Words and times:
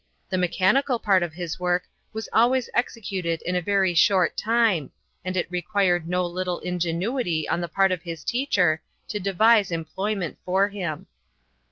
The 0.31 0.37
mechanical 0.39 0.97
part 0.97 1.21
of 1.21 1.33
his 1.35 1.59
work 1.59 1.87
was 2.11 2.27
always 2.33 2.71
executed 2.73 3.43
in 3.43 3.55
a 3.55 3.61
very 3.61 3.93
short 3.93 4.35
time, 4.35 4.91
and 5.23 5.37
it 5.37 5.45
required 5.51 6.09
no 6.09 6.25
little 6.25 6.59
ingenuity 6.61 7.47
on 7.47 7.61
the 7.61 7.69
part 7.69 7.91
of 7.91 8.01
his 8.01 8.23
teacher 8.23 8.81
to 9.09 9.19
devise 9.19 9.69
employment 9.69 10.39
for 10.43 10.69
him." 10.69 11.05